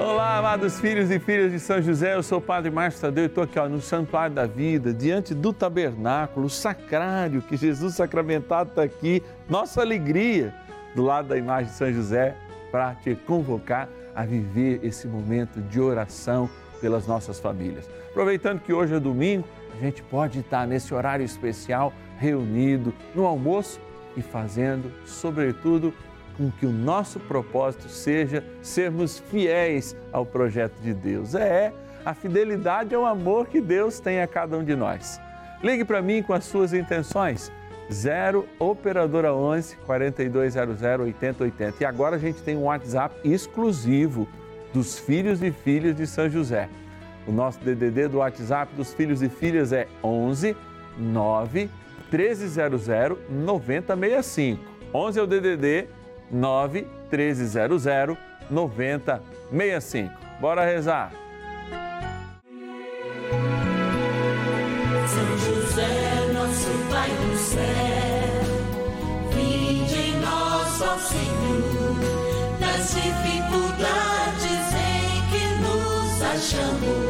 Olá, 0.00 0.38
amados 0.38 0.80
filhos 0.80 1.10
e 1.10 1.18
filhas 1.18 1.52
de 1.52 1.60
São 1.60 1.82
José, 1.82 2.14
eu 2.14 2.22
sou 2.22 2.38
o 2.38 2.40
Padre 2.40 2.70
Márcio 2.70 3.02
Tadeu 3.02 3.24
e 3.24 3.26
estou 3.26 3.44
aqui 3.44 3.58
ó, 3.58 3.68
no 3.68 3.82
Santuário 3.82 4.34
da 4.34 4.46
Vida, 4.46 4.94
diante 4.94 5.34
do 5.34 5.52
tabernáculo, 5.52 6.48
sacrário, 6.48 7.42
que 7.42 7.54
Jesus 7.54 7.96
sacramentado 7.96 8.70
está 8.70 8.82
aqui, 8.82 9.22
nossa 9.46 9.82
alegria, 9.82 10.54
do 10.94 11.02
lado 11.02 11.28
da 11.28 11.36
imagem 11.36 11.70
de 11.70 11.76
São 11.76 11.92
José, 11.92 12.34
para 12.72 12.94
te 12.94 13.14
convocar 13.14 13.90
a 14.14 14.24
viver 14.24 14.80
esse 14.82 15.06
momento 15.06 15.60
de 15.60 15.78
oração 15.78 16.48
pelas 16.80 17.06
nossas 17.06 17.38
famílias. 17.38 17.86
Aproveitando 18.08 18.60
que 18.60 18.72
hoje 18.72 18.94
é 18.94 18.98
domingo, 18.98 19.46
a 19.78 19.84
gente 19.84 20.02
pode 20.04 20.38
estar 20.38 20.66
nesse 20.66 20.94
horário 20.94 21.26
especial, 21.26 21.92
reunido 22.16 22.94
no 23.14 23.26
almoço 23.26 23.78
e 24.16 24.22
fazendo, 24.22 24.90
sobretudo, 25.04 25.92
com 26.36 26.50
que 26.50 26.66
o 26.66 26.72
nosso 26.72 27.18
propósito 27.20 27.88
seja 27.88 28.44
sermos 28.62 29.18
fiéis 29.18 29.96
ao 30.12 30.24
projeto 30.24 30.74
de 30.80 30.94
Deus. 30.94 31.34
É, 31.34 31.72
a 32.04 32.14
fidelidade 32.14 32.94
é 32.94 32.98
o 32.98 33.04
amor 33.04 33.46
que 33.46 33.60
Deus 33.60 34.00
tem 34.00 34.20
a 34.20 34.26
cada 34.26 34.56
um 34.56 34.64
de 34.64 34.74
nós. 34.74 35.20
Ligue 35.62 35.84
para 35.84 36.00
mim 36.00 36.22
com 36.22 36.32
as 36.32 36.44
suas 36.44 36.72
intenções. 36.72 37.52
0 37.92 38.46
Operadora 38.58 39.34
11 39.34 39.76
4200 39.84 40.82
8080. 40.82 41.74
E 41.80 41.84
agora 41.84 42.16
a 42.16 42.18
gente 42.18 42.40
tem 42.42 42.56
um 42.56 42.64
WhatsApp 42.64 43.14
exclusivo 43.24 44.28
dos 44.72 44.98
filhos 44.98 45.42
e 45.42 45.50
filhas 45.50 45.96
de 45.96 46.06
São 46.06 46.28
José. 46.30 46.68
O 47.26 47.32
nosso 47.32 47.58
DDD 47.60 48.08
do 48.08 48.18
WhatsApp 48.18 48.74
dos 48.74 48.94
filhos 48.94 49.22
e 49.22 49.28
filhas 49.28 49.72
é 49.72 49.86
11 50.02 50.56
9 50.96 51.68
1300 52.10 52.86
9065. 53.28 54.62
11 54.92 55.18
é 55.18 55.22
o 55.22 55.26
DDD 55.26 55.88
9 56.30 56.86
1300 57.10 58.16
9065. 58.50 60.12
Bora 60.40 60.64
rezar. 60.64 61.12
São 65.06 65.38
José, 65.38 66.32
nosso 66.32 66.70
Pai 66.90 67.10
do 67.10 67.36
céu, 67.36 68.42
vinde 69.34 69.94
em 69.94 70.24
ó 70.24 70.98
Senhor, 70.98 71.96
nas 72.60 72.94
dificuldades 72.94 74.74
em 74.74 75.22
que 75.30 75.44
nos 75.62 76.22
achamos. 76.22 77.09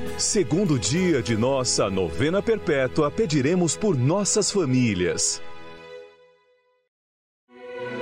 segundo 0.17 0.77
dia 0.77 1.21
de 1.21 1.35
nossa 1.35 1.89
novena 1.89 2.41
perpétua, 2.41 3.09
pediremos 3.09 3.75
por 3.75 3.97
nossas 3.97 4.51
famílias. 4.51 5.41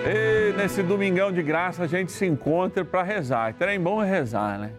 E 0.06 0.54
nesse 0.58 0.82
domingão 0.84 1.32
de 1.32 1.42
graça 1.44 1.84
a 1.84 1.88
gente 1.88 2.12
se 2.12 2.26
encontra 2.26 2.84
para 2.84 3.04
rezar. 3.04 3.54
Trem 3.54 3.80
bom 3.80 4.02
é 4.02 4.10
rezar, 4.10 4.60
né? 4.60 4.72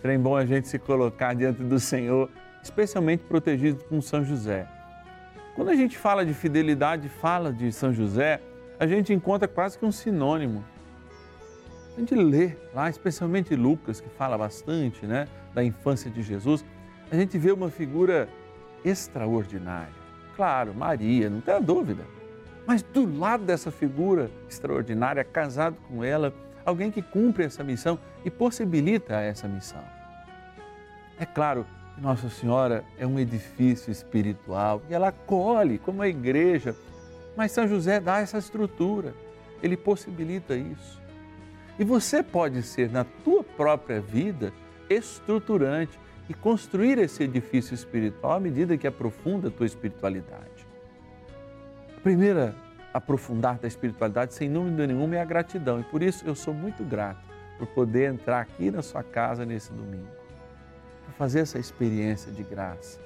Trem 0.00 0.18
bom 0.18 0.38
é 0.38 0.42
a 0.42 0.46
gente 0.46 0.68
se 0.68 0.78
colocar 0.78 1.34
diante 1.34 1.62
do 1.62 1.78
Senhor, 1.78 2.30
especialmente 2.62 3.24
protegido 3.24 3.84
com 3.84 4.00
São 4.00 4.24
José. 4.24 4.66
Quando 5.54 5.70
a 5.70 5.74
gente 5.74 5.98
fala 5.98 6.24
de 6.24 6.32
fidelidade, 6.34 7.08
fala 7.08 7.52
de 7.52 7.72
São 7.72 7.92
José, 7.92 8.40
a 8.78 8.86
gente 8.86 9.12
encontra 9.12 9.48
quase 9.48 9.76
que 9.76 9.84
um 9.84 9.90
sinônimo. 9.90 10.64
A 11.96 12.00
gente 12.00 12.14
lê 12.14 12.52
lá, 12.72 12.88
especialmente 12.88 13.56
Lucas, 13.56 14.00
que 14.00 14.08
fala 14.08 14.38
bastante 14.38 15.04
né, 15.04 15.26
da 15.52 15.64
infância 15.64 16.08
de 16.08 16.22
Jesus, 16.22 16.64
a 17.10 17.16
gente 17.16 17.38
vê 17.38 17.52
uma 17.52 17.70
figura 17.70 18.28
extraordinária. 18.84 19.92
Claro, 20.36 20.74
Maria, 20.74 21.28
não 21.28 21.40
tenha 21.40 21.60
dúvida. 21.60 22.04
Mas 22.66 22.82
do 22.82 23.18
lado 23.18 23.44
dessa 23.44 23.70
figura 23.70 24.30
extraordinária, 24.48 25.24
casado 25.24 25.76
com 25.88 26.04
ela, 26.04 26.32
alguém 26.64 26.90
que 26.90 27.02
cumpre 27.02 27.44
essa 27.44 27.64
missão 27.64 27.98
e 28.24 28.30
possibilita 28.30 29.20
essa 29.20 29.48
missão. 29.48 29.82
É 31.18 31.24
claro 31.24 31.66
que 31.94 32.00
Nossa 32.00 32.28
Senhora 32.28 32.84
é 32.98 33.06
um 33.06 33.18
edifício 33.18 33.90
espiritual 33.90 34.82
e 34.88 34.94
ela 34.94 35.08
acolhe 35.08 35.78
como 35.78 36.02
a 36.02 36.08
igreja 36.08 36.74
mas 37.38 37.52
São 37.52 37.68
José 37.68 38.00
dá 38.00 38.18
essa 38.18 38.36
estrutura, 38.36 39.14
ele 39.62 39.76
possibilita 39.76 40.56
isso. 40.56 41.00
E 41.78 41.84
você 41.84 42.20
pode 42.20 42.60
ser, 42.64 42.90
na 42.90 43.04
tua 43.04 43.44
própria 43.44 44.00
vida, 44.00 44.52
estruturante 44.90 45.96
e 46.28 46.34
construir 46.34 46.98
esse 46.98 47.22
edifício 47.22 47.74
espiritual 47.74 48.32
à 48.32 48.40
medida 48.40 48.76
que 48.76 48.86
aprofunda 48.86 49.48
a 49.48 49.50
tua 49.50 49.66
espiritualidade. 49.66 50.66
A 51.96 52.00
primeira 52.00 52.54
aprofundar 52.92 53.58
da 53.58 53.68
espiritualidade, 53.68 54.34
sem 54.34 54.52
dúvida 54.52 54.86
nenhuma, 54.86 55.16
é 55.16 55.20
a 55.20 55.24
gratidão. 55.24 55.80
E 55.80 55.84
por 55.84 56.02
isso 56.02 56.26
eu 56.26 56.34
sou 56.34 56.52
muito 56.52 56.84
grato 56.84 57.20
por 57.58 57.66
poder 57.68 58.12
entrar 58.12 58.40
aqui 58.40 58.70
na 58.70 58.82
sua 58.82 59.02
casa 59.02 59.44
nesse 59.44 59.72
domingo, 59.72 60.08
para 61.04 61.12
fazer 61.14 61.40
essa 61.40 61.58
experiência 61.58 62.30
de 62.30 62.42
graça, 62.42 63.00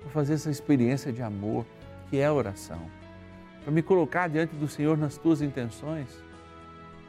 para 0.00 0.10
fazer 0.10 0.34
essa 0.34 0.50
experiência 0.50 1.12
de 1.12 1.22
amor, 1.22 1.64
que 2.08 2.18
é 2.18 2.26
a 2.26 2.32
oração 2.32 2.80
para 3.62 3.72
me 3.72 3.82
colocar 3.82 4.28
diante 4.28 4.54
do 4.56 4.66
Senhor 4.66 4.96
nas 4.96 5.16
tuas 5.16 5.42
intenções, 5.42 6.08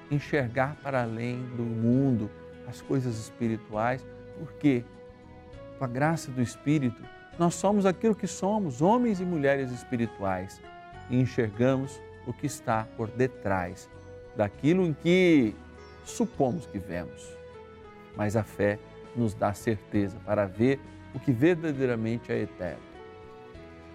enxergar 0.10 0.76
para 0.84 1.02
além 1.02 1.42
do 1.56 1.64
mundo 1.64 2.30
as 2.68 2.82
coisas 2.82 3.18
espirituais, 3.18 4.06
porque 4.38 4.84
com 5.82 5.86
a 5.86 5.88
graça 5.88 6.30
do 6.30 6.44
Espírito 6.44 7.02
nós 7.40 7.56
somos 7.56 7.88
aquilo 7.88 8.14
que 8.14 8.28
somos, 8.28 8.84
homens 8.84 9.20
e 9.20 9.26
mulheres 9.26 9.72
espirituais, 9.72 10.62
e 11.10 11.20
enxergamos 11.20 12.00
o 12.28 12.32
que 12.32 12.46
está 12.46 12.88
por 12.96 13.08
detrás 13.08 13.90
daquilo 14.36 14.86
em 14.86 14.94
que 14.94 15.56
supomos 16.06 16.68
que 16.68 16.78
vemos. 16.78 17.36
Mas 18.16 18.36
a 18.36 18.44
fé 18.44 18.78
nos 19.16 19.34
dá 19.34 19.54
certeza 19.54 20.20
para 20.24 20.46
ver 20.46 20.80
o 21.16 21.20
que 21.20 21.32
verdadeiramente 21.32 22.32
é 22.32 22.42
eterno. 22.42 22.84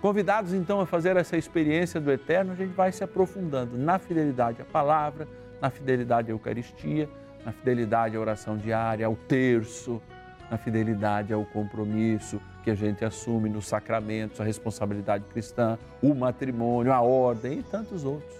Convidados 0.02 0.52
então 0.52 0.80
a 0.80 0.86
fazer 0.86 1.16
essa 1.16 1.36
experiência 1.36 2.00
do 2.00 2.10
eterno, 2.10 2.50
a 2.50 2.56
gente 2.56 2.74
vai 2.74 2.90
se 2.90 3.04
aprofundando 3.04 3.78
na 3.78 3.96
fidelidade 4.00 4.60
à 4.60 4.64
palavra, 4.64 5.28
na 5.62 5.70
fidelidade 5.70 6.32
à 6.32 6.34
Eucaristia, 6.34 7.08
na 7.44 7.52
fidelidade 7.52 8.16
à 8.16 8.20
oração 8.20 8.56
diária, 8.56 9.06
ao 9.06 9.14
terço, 9.14 10.02
na 10.50 10.58
fidelidade 10.58 11.32
ao 11.32 11.44
compromisso 11.44 12.40
que 12.62 12.70
a 12.70 12.74
gente 12.74 13.04
assume 13.04 13.48
nos 13.48 13.66
sacramentos, 13.66 14.40
a 14.40 14.44
responsabilidade 14.44 15.24
cristã, 15.24 15.78
o 16.02 16.14
matrimônio, 16.14 16.92
a 16.92 17.00
ordem 17.00 17.60
e 17.60 17.62
tantos 17.62 18.04
outros. 18.04 18.34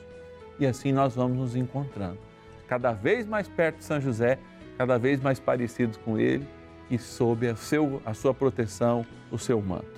E 0.59 0.67
assim 0.67 0.93
nós 0.93 1.15
vamos 1.15 1.37
nos 1.37 1.57
encontrando, 1.57 2.19
cada 2.67 2.93
vez 2.93 3.27
mais 3.27 3.49
perto 3.49 3.79
de 3.79 3.85
São 3.85 4.01
José 4.01 4.39
cada 4.77 4.99
vez 4.99 5.21
mais 5.21 5.41
parecidos 5.41 5.97
com 5.97 6.19
Ele 6.19 6.47
e 6.91 6.99
sob 6.99 7.49
a, 7.49 7.57
seu, 7.57 8.01
a 8.05 8.15
sua 8.15 8.35
proteção, 8.35 9.05
o 9.31 9.39
seu 9.39 9.61
manto. 9.61 9.97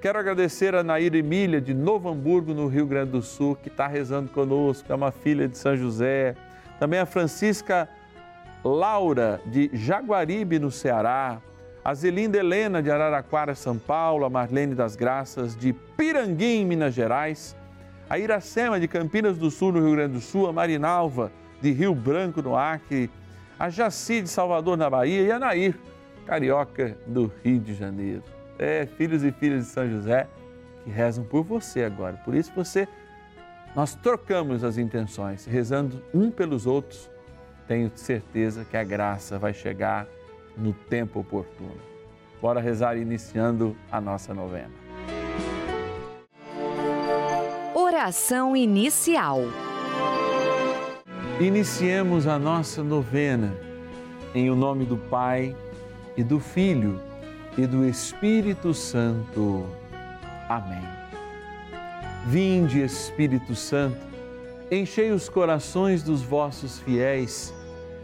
Quero 0.00 0.18
agradecer 0.18 0.74
a 0.74 0.82
Naira 0.82 1.18
Emília, 1.18 1.60
de 1.60 1.74
Novo 1.74 2.08
Hamburgo, 2.08 2.54
no 2.54 2.68
Rio 2.68 2.86
Grande 2.86 3.12
do 3.12 3.22
Sul, 3.22 3.56
que 3.56 3.68
está 3.68 3.86
rezando 3.86 4.30
conosco, 4.30 4.90
é 4.90 4.94
uma 4.94 5.10
filha 5.10 5.46
de 5.46 5.58
São 5.58 5.76
José. 5.76 6.34
Também 6.78 6.98
a 6.98 7.06
Francisca 7.06 7.88
Laura, 8.64 9.40
de 9.46 9.70
Jaguaribe, 9.72 10.58
no 10.58 10.70
Ceará. 10.70 11.40
A 11.84 11.94
Zelinda 11.94 12.38
Helena, 12.38 12.82
de 12.82 12.90
Araraquara, 12.90 13.54
São 13.54 13.78
Paulo. 13.78 14.24
A 14.24 14.30
Marlene 14.30 14.74
das 14.74 14.96
Graças, 14.96 15.56
de 15.56 15.72
Piranguim, 15.72 16.64
Minas 16.64 16.94
Gerais. 16.94 17.56
A 18.08 18.18
Iracema, 18.18 18.78
de 18.78 18.88
Campinas 18.88 19.38
do 19.38 19.50
Sul, 19.50 19.72
no 19.72 19.80
Rio 19.80 19.92
Grande 19.92 20.14
do 20.14 20.20
Sul. 20.20 20.48
A 20.48 20.52
Marinalva, 20.52 21.32
de 21.60 21.70
Rio 21.72 21.94
Branco, 21.94 22.42
no 22.42 22.56
Acre. 22.56 23.10
A 23.58 23.68
Jaci, 23.70 24.22
de 24.22 24.28
Salvador, 24.28 24.76
na 24.76 24.90
Bahia. 24.90 25.22
E 25.22 25.30
a 25.32 25.38
Nair, 25.38 25.74
carioca, 26.26 26.96
do 27.06 27.32
Rio 27.42 27.58
de 27.60 27.74
Janeiro 27.74 28.22
é, 28.60 28.84
filhos 28.84 29.24
e 29.24 29.32
filhas 29.32 29.64
de 29.64 29.70
São 29.70 29.88
José 29.88 30.28
que 30.84 30.90
rezam 30.90 31.24
por 31.24 31.42
você 31.42 31.82
agora. 31.82 32.20
Por 32.24 32.34
isso 32.34 32.52
você, 32.54 32.86
nós 33.74 33.94
trocamos 33.94 34.62
as 34.62 34.76
intenções, 34.76 35.46
rezando 35.46 36.02
um 36.12 36.30
pelos 36.30 36.66
outros. 36.66 37.10
Tenho 37.70 37.88
certeza 37.94 38.64
que 38.68 38.76
a 38.76 38.82
graça 38.82 39.38
vai 39.38 39.54
chegar 39.54 40.04
no 40.56 40.72
tempo 40.72 41.20
oportuno. 41.20 41.78
Bora 42.42 42.60
rezar 42.60 42.96
iniciando 42.96 43.76
a 43.92 44.00
nossa 44.00 44.34
novena. 44.34 44.72
Oração 47.72 48.56
inicial. 48.56 49.42
Iniciemos 51.38 52.26
a 52.26 52.40
nossa 52.40 52.82
novena 52.82 53.56
em 54.34 54.50
o 54.50 54.56
nome 54.56 54.84
do 54.84 54.96
Pai 54.96 55.56
e 56.16 56.24
do 56.24 56.40
Filho 56.40 57.00
e 57.56 57.68
do 57.68 57.86
Espírito 57.86 58.74
Santo. 58.74 59.64
Amém. 60.48 60.82
Vinde, 62.26 62.82
Espírito 62.82 63.54
Santo, 63.54 64.04
enchei 64.72 65.12
os 65.12 65.28
corações 65.28 66.02
dos 66.02 66.20
vossos 66.20 66.80
fiéis 66.80 67.54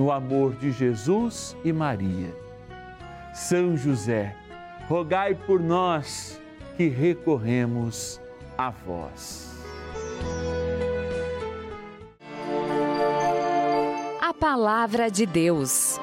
no 0.00 0.10
amor 0.10 0.54
de 0.54 0.72
Jesus 0.72 1.54
e 1.62 1.74
Maria. 1.74 2.34
São 3.34 3.76
José, 3.76 4.34
rogai 4.88 5.34
por 5.34 5.60
nós 5.60 6.40
que 6.74 6.88
recorremos 6.88 8.18
a 8.56 8.70
vós. 8.70 9.50
Palavra 14.40 15.10
de 15.10 15.26
Deus. 15.26 16.00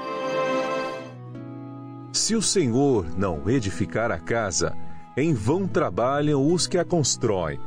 Se 2.14 2.36
o 2.36 2.42
Senhor 2.42 3.08
não 3.18 3.50
edificar 3.50 4.12
a 4.12 4.20
casa, 4.20 4.78
em 5.18 5.34
vão 5.34 5.68
trabalham 5.68 6.54
os 6.54 6.68
que 6.68 6.78
a 6.78 6.86
constroem. 6.86 7.60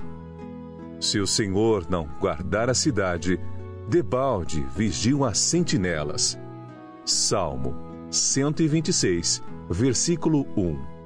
Se 1.00 1.18
o 1.18 1.26
Senhor 1.26 1.86
não 1.90 2.06
guardar 2.20 2.70
a 2.70 2.74
cidade, 2.74 3.40
debalde 3.88 4.62
vigiam 4.76 5.24
as 5.24 5.38
sentinelas. 5.38 6.38
Salmo 7.04 7.74
126, 8.10 9.42
versículo 9.68 10.46
1. 10.56 11.00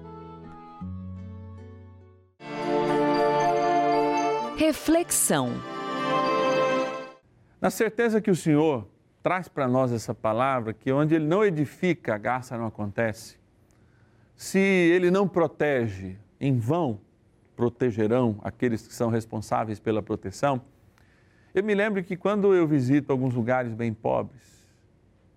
Reflexão. 4.56 5.50
Na 7.60 7.70
certeza 7.70 8.20
que 8.20 8.30
o 8.30 8.36
Senhor 8.36 8.86
traz 9.22 9.48
para 9.48 9.66
nós 9.66 9.90
essa 9.92 10.14
palavra 10.14 10.72
que 10.72 10.92
onde 10.92 11.14
ele 11.14 11.26
não 11.26 11.44
edifica, 11.44 12.14
a 12.14 12.18
graça 12.18 12.56
não 12.58 12.66
acontece. 12.66 13.38
Se 14.36 14.58
ele 14.58 15.10
não 15.10 15.26
protege, 15.26 16.18
em 16.40 16.58
vão 16.58 17.00
protegerão 17.56 18.38
aqueles 18.42 18.86
que 18.86 18.94
são 18.94 19.08
responsáveis 19.08 19.78
pela 19.78 20.02
proteção. 20.02 20.60
Eu 21.54 21.62
me 21.62 21.72
lembro 21.72 22.02
que 22.02 22.16
quando 22.16 22.52
eu 22.52 22.66
visito 22.66 23.12
alguns 23.12 23.32
lugares 23.32 23.72
bem 23.72 23.94
pobres, 23.94 24.42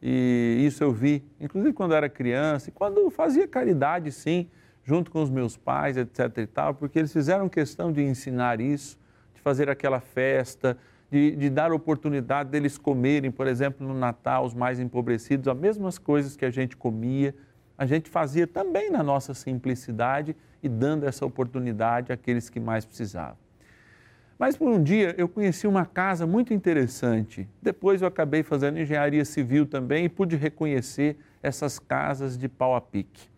e 0.01 0.63
isso 0.65 0.83
eu 0.83 0.91
vi, 0.91 1.23
inclusive 1.39 1.73
quando 1.73 1.91
eu 1.91 1.97
era 1.97 2.09
criança, 2.09 2.69
e 2.69 2.71
quando 2.71 3.07
fazia 3.11 3.47
caridade, 3.47 4.11
sim, 4.11 4.49
junto 4.83 5.11
com 5.11 5.21
os 5.21 5.29
meus 5.29 5.55
pais, 5.55 5.95
etc 5.95 6.35
e 6.39 6.47
tal, 6.47 6.73
porque 6.73 6.97
eles 6.97 7.13
fizeram 7.13 7.47
questão 7.47 7.91
de 7.91 8.01
ensinar 8.01 8.59
isso, 8.59 8.97
de 9.35 9.41
fazer 9.41 9.69
aquela 9.69 9.99
festa, 9.99 10.75
de, 11.11 11.35
de, 11.35 11.51
dar 11.51 11.71
oportunidade 11.71 12.49
deles 12.49 12.79
comerem, 12.79 13.29
por 13.29 13.45
exemplo, 13.45 13.87
no 13.87 13.93
Natal, 13.93 14.43
os 14.43 14.55
mais 14.55 14.79
empobrecidos, 14.79 15.47
as 15.47 15.57
mesmas 15.57 15.99
coisas 15.99 16.35
que 16.35 16.45
a 16.45 16.49
gente 16.49 16.75
comia, 16.75 17.35
a 17.77 17.85
gente 17.85 18.09
fazia 18.09 18.47
também 18.47 18.89
na 18.89 19.03
nossa 19.03 19.35
simplicidade 19.35 20.35
e 20.63 20.67
dando 20.67 21.05
essa 21.05 21.23
oportunidade 21.27 22.11
àqueles 22.11 22.49
que 22.49 22.59
mais 22.59 22.85
precisavam. 22.85 23.46
Mas 24.37 24.55
por 24.55 24.69
um 24.69 24.81
dia 24.81 25.15
eu 25.17 25.27
conheci 25.27 25.65
uma 25.65 25.85
casa 25.85 26.27
muito 26.27 26.53
interessante. 26.53 27.49
Depois 27.61 28.01
eu 28.01 28.07
acabei 28.07 28.43
fazendo 28.43 28.79
engenharia 28.79 29.25
civil 29.25 29.65
também 29.65 30.05
e 30.05 30.09
pude 30.09 30.35
reconhecer 30.35 31.17
essas 31.41 31.79
casas 31.79 32.37
de 32.37 32.47
pau 32.47 32.75
a 32.75 32.81
pique, 32.81 33.29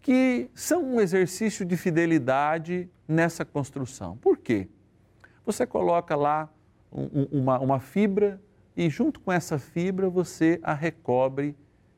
que 0.00 0.48
são 0.54 0.84
um 0.84 1.00
exercício 1.00 1.64
de 1.64 1.76
fidelidade 1.76 2.88
nessa 3.08 3.44
construção. 3.44 4.16
Por 4.16 4.38
quê? 4.38 4.68
Você 5.44 5.66
coloca 5.66 6.14
lá 6.14 6.48
um, 6.92 7.40
uma, 7.40 7.58
uma 7.58 7.80
fibra 7.80 8.40
e 8.76 8.88
junto 8.88 9.18
com 9.20 9.32
essa 9.32 9.58
fibra 9.58 10.08
você 10.08 10.60
a 10.62 10.72
recobre 10.72 11.56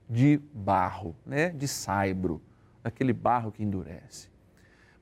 de 0.08 0.40
barro, 0.52 1.14
né? 1.26 1.50
de 1.50 1.68
saibro, 1.68 2.40
aquele 2.82 3.12
barro 3.12 3.52
que 3.52 3.62
endurece. 3.62 4.33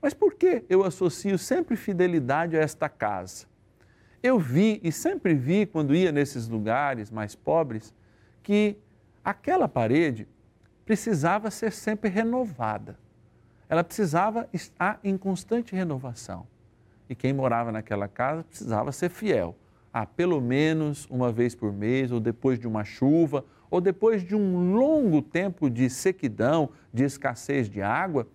Mas 0.02 0.12
por 0.12 0.34
que 0.34 0.64
eu 0.68 0.82
associo 0.82 1.38
sempre 1.38 1.76
fidelidade 1.76 2.56
a 2.56 2.60
esta 2.60 2.88
casa? 2.88 3.46
Eu 4.20 4.36
vi 4.36 4.80
e 4.82 4.90
sempre 4.90 5.32
vi, 5.32 5.64
quando 5.64 5.94
ia 5.94 6.10
nesses 6.10 6.48
lugares 6.48 7.08
mais 7.08 7.36
pobres, 7.36 7.94
que 8.42 8.76
aquela 9.24 9.68
parede 9.68 10.26
precisava 10.84 11.52
ser 11.52 11.70
sempre 11.70 12.10
renovada. 12.10 12.98
Ela 13.68 13.84
precisava 13.84 14.48
estar 14.52 14.98
em 15.04 15.16
constante 15.16 15.74
renovação. 15.74 16.46
E 17.08 17.14
quem 17.14 17.32
morava 17.32 17.70
naquela 17.70 18.08
casa 18.08 18.42
precisava 18.42 18.90
ser 18.90 19.08
fiel. 19.08 19.56
Ah, 19.92 20.04
pelo 20.04 20.40
menos 20.40 21.06
uma 21.10 21.30
vez 21.30 21.54
por 21.54 21.72
mês, 21.72 22.10
ou 22.10 22.18
depois 22.18 22.58
de 22.58 22.66
uma 22.66 22.84
chuva, 22.84 23.44
ou 23.70 23.80
depois 23.80 24.22
de 24.24 24.34
um 24.34 24.74
longo 24.74 25.22
tempo 25.22 25.70
de 25.70 25.88
sequidão, 25.88 26.70
de 26.92 27.04
escassez 27.04 27.68
de 27.68 27.80
água, 27.80 28.26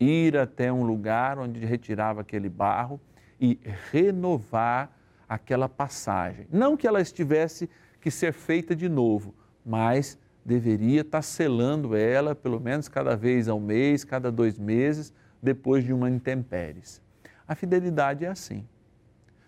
ir 0.00 0.36
até 0.36 0.72
um 0.72 0.84
lugar 0.84 1.38
onde 1.38 1.64
retirava 1.64 2.20
aquele 2.20 2.48
barro 2.48 3.00
e 3.40 3.58
renovar 3.90 4.96
aquela 5.28 5.68
passagem. 5.68 6.46
Não 6.50 6.76
que 6.76 6.86
ela 6.86 7.00
estivesse 7.00 7.68
que 8.00 8.10
ser 8.10 8.32
feita 8.32 8.74
de 8.74 8.88
novo, 8.88 9.34
mas 9.64 10.18
deveria 10.44 11.02
estar 11.02 11.22
selando 11.22 11.94
ela 11.94 12.34
pelo 12.34 12.58
menos 12.58 12.88
cada 12.88 13.16
vez 13.16 13.48
ao 13.48 13.60
mês, 13.60 14.04
cada 14.04 14.32
dois 14.32 14.58
meses, 14.58 15.12
depois 15.42 15.84
de 15.84 15.92
uma 15.92 16.08
intempéries. 16.08 17.02
A 17.46 17.54
fidelidade 17.54 18.24
é 18.24 18.28
assim. 18.28 18.66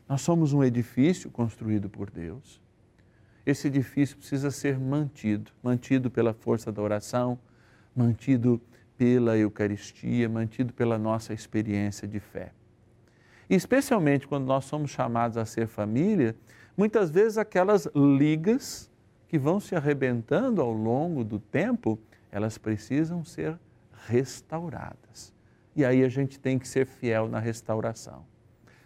Nós 0.09 0.21
somos 0.23 0.53
um 0.53 0.63
edifício 0.63 1.31
construído 1.31 1.89
por 1.89 2.11
Deus. 2.11 2.61
Esse 3.47 3.69
edifício 3.69 4.17
precisa 4.17 4.51
ser 4.51 4.79
mantido, 4.79 5.53
mantido 5.63 6.11
pela 6.11 6.35
força 6.35 6.71
da 6.71 6.83
oração, 6.83 7.39
mantido 7.95 8.61
pela 9.01 9.35
Eucaristia, 9.35 10.29
mantido 10.29 10.75
pela 10.75 10.99
nossa 10.99 11.33
experiência 11.33 12.07
de 12.07 12.21
fé. 12.21 12.53
E 13.49 13.55
especialmente 13.55 14.29
quando 14.29 14.45
nós 14.45 14.67
somos 14.67 14.91
chamados 14.91 15.39
a 15.39 15.47
ser 15.47 15.67
família, 15.67 16.37
muitas 16.77 17.11
vezes 17.11 17.39
aquelas 17.39 17.89
ligas 17.97 18.91
que 19.27 19.39
vão 19.39 19.59
se 19.59 19.75
arrebentando 19.75 20.61
ao 20.61 20.71
longo 20.71 21.25
do 21.25 21.39
tempo, 21.39 21.99
elas 22.31 22.59
precisam 22.59 23.25
ser 23.25 23.59
restauradas. 24.07 25.33
E 25.75 25.83
aí 25.83 26.05
a 26.05 26.09
gente 26.11 26.39
tem 26.39 26.59
que 26.59 26.69
ser 26.69 26.85
fiel 26.85 27.27
na 27.27 27.39
restauração. 27.39 28.27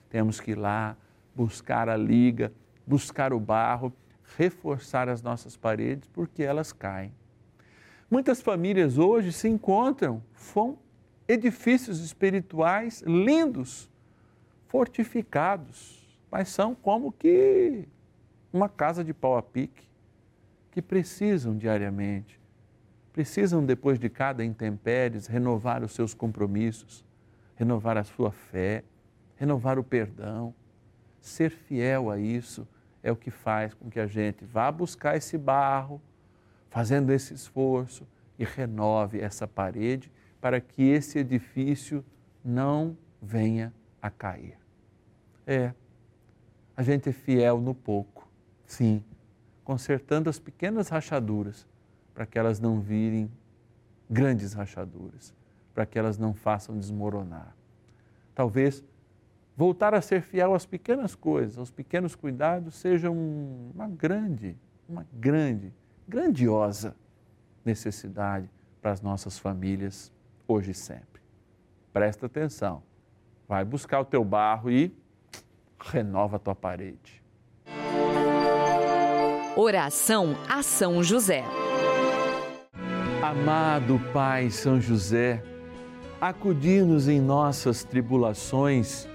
Temos 0.09 0.39
que 0.39 0.53
ir 0.53 0.59
lá 0.59 0.97
buscar 1.35 1.89
a 1.89 1.97
liga, 1.97 2.53
buscar 2.87 3.33
o 3.33 3.41
barro, 3.41 3.93
reforçar 4.37 5.09
as 5.09 5.21
nossas 5.21 5.57
paredes, 5.57 6.09
porque 6.09 6.45
elas 6.45 6.73
caem. 6.73 7.13
Muitas 8.11 8.41
famílias 8.41 8.99
hoje 8.99 9.33
se 9.33 9.49
encontram, 9.49 10.23
com 10.53 10.77
edifícios 11.27 12.01
espirituais 12.01 13.03
lindos, 13.03 13.91
fortificados, 14.69 16.07
mas 16.31 16.49
são 16.49 16.75
como 16.75 17.13
que 17.13 17.89
uma 18.53 18.69
casa 18.69 19.03
de 19.03 19.15
pau 19.15 19.37
a 19.37 19.43
pique, 19.43 19.89
que 20.71 20.83
precisam 20.83 21.57
diariamente, 21.57 22.41
precisam 23.13 23.65
depois 23.65 23.99
de 23.99 24.09
cada 24.09 24.45
intempéries 24.45 25.27
renovar 25.27 25.83
os 25.83 25.93
seus 25.93 26.13
compromissos, 26.13 27.05
renovar 27.55 27.97
a 27.97 28.05
sua 28.05 28.33
fé, 28.33 28.85
renovar 29.37 29.79
o 29.79 29.85
perdão. 29.85 30.55
Ser 31.21 31.51
fiel 31.51 32.11
a 32.11 32.19
isso 32.19 32.67
é 33.03 33.11
o 33.11 33.17
que 33.17 33.31
faz 33.31 33.73
com 33.73 33.89
que 33.89 34.01
a 34.01 34.07
gente 34.07 34.45
vá 34.45 34.71
buscar 34.71 35.17
esse 35.17 35.39
barro, 35.39 36.01
fazendo 36.75 37.13
esse 37.13 37.33
esforço 37.33 38.05
e 38.37 38.45
renove 38.45 39.21
essa 39.21 39.47
parede 39.47 40.11
para 40.41 40.61
que 40.61 40.83
esse 40.83 41.21
edifício 41.21 42.05
não 42.45 42.99
venha 43.23 43.73
a 44.03 44.11
cair. 44.11 44.59
É, 45.47 45.73
a 46.77 46.83
gente 46.83 47.11
é 47.11 47.13
fiel 47.13 47.61
no 47.61 47.77
pouco, 47.77 48.29
sim, 48.67 49.05
consertando 49.63 50.29
as 50.29 50.41
pequenas 50.41 50.89
rachaduras 50.89 51.65
para 52.13 52.27
que 52.27 52.37
elas 52.37 52.59
não 52.59 52.81
virem 52.81 53.31
grandes 54.11 54.53
rachaduras, 54.53 55.33
para 55.73 55.87
que 55.87 55.97
elas 55.97 56.19
não 56.19 56.35
façam 56.35 56.77
desmoronar. 56.77 57.55
Talvez 58.35 58.83
voltar 59.57 59.95
a 59.95 60.03
ser 60.03 60.23
fiel 60.23 60.53
às 60.53 60.67
pequenas 60.67 61.15
coisas, 61.15 61.57
aos 61.57 61.71
pequenos 61.71 62.17
cuidados, 62.17 62.75
seja 62.75 63.13
uma 63.13 63.87
grande, 63.87 64.57
uma 64.89 65.07
grande, 65.13 65.73
grandiosa 66.07 66.95
necessidade 67.65 68.49
para 68.81 68.93
as 68.93 69.01
nossas 69.01 69.39
famílias 69.39 70.13
hoje 70.47 70.73
e 70.73 70.75
sempre. 70.75 71.23
Presta 71.93 72.27
atenção, 72.27 72.83
vai 73.49 73.65
buscar 73.65 74.01
o 74.01 74.05
teu 74.05 74.25
barro 74.25 74.71
e 74.71 74.95
renova 75.81 76.37
a 76.37 76.39
tua 76.39 76.55
parede. 76.55 77.23
Oração 79.57 80.37
a 80.49 80.63
São 80.63 81.03
José. 81.03 81.45
Amado 83.23 84.01
Pai 84.13 84.51
São 84.51 84.81
José, 84.81 85.43
acudir-nos 86.21 87.09
em 87.09 87.21
nossas 87.21 87.85
tribulações 87.85 89.09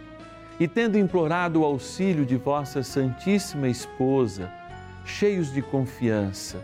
e, 0.59 0.67
tendo 0.67 0.97
implorado 0.97 1.61
o 1.61 1.65
auxílio 1.65 2.25
de 2.25 2.37
vossa 2.37 2.81
Santíssima 2.81 3.67
Esposa, 3.67 4.51
cheios 5.05 5.51
de 5.53 5.61
confiança, 5.61 6.63